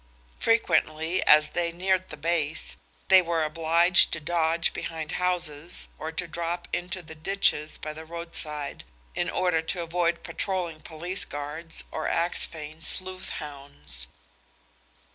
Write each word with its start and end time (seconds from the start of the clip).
Frequently, 0.39 1.21
as 1.27 1.51
they 1.51 1.71
neared 1.71 2.09
the 2.09 2.17
base, 2.17 2.75
they 3.09 3.21
were 3.21 3.43
obliged 3.43 4.11
to 4.13 4.19
dodge 4.19 4.73
behind 4.73 5.11
houses 5.11 5.89
or 5.99 6.11
to 6.11 6.27
drop 6.27 6.67
into 6.73 7.03
the 7.03 7.13
ditches 7.13 7.77
by 7.77 7.93
the 7.93 8.03
roadside 8.03 8.83
in, 9.13 9.29
order 9.29 9.61
to 9.61 9.83
avoid 9.83 10.23
patroling 10.23 10.81
police 10.81 11.23
guards 11.23 11.83
or 11.91 12.07
Axphain 12.07 12.81
sleuth 12.81 13.29
hounds. 13.37 14.07